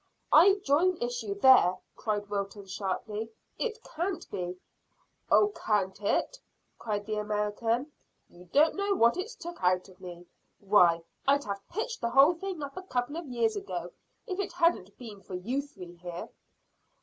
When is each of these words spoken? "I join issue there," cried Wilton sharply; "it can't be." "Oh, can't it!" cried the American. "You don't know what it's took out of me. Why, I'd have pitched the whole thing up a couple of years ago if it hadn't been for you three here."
"I 0.31 0.55
join 0.63 0.97
issue 0.99 1.35
there," 1.35 1.77
cried 1.95 2.27
Wilton 2.27 2.65
sharply; 2.65 3.29
"it 3.59 3.83
can't 3.83 4.25
be." 4.31 4.57
"Oh, 5.29 5.49
can't 5.49 6.01
it!" 6.01 6.39
cried 6.79 7.05
the 7.05 7.17
American. 7.19 7.91
"You 8.27 8.45
don't 8.45 8.73
know 8.73 8.95
what 8.95 9.15
it's 9.15 9.35
took 9.35 9.61
out 9.63 9.89
of 9.89 10.01
me. 10.01 10.25
Why, 10.59 11.03
I'd 11.27 11.43
have 11.43 11.61
pitched 11.69 12.01
the 12.01 12.09
whole 12.09 12.33
thing 12.33 12.63
up 12.63 12.77
a 12.77 12.81
couple 12.81 13.15
of 13.15 13.27
years 13.29 13.55
ago 13.55 13.91
if 14.25 14.39
it 14.39 14.53
hadn't 14.53 14.97
been 14.97 15.21
for 15.21 15.35
you 15.35 15.61
three 15.61 15.97
here." 15.97 16.29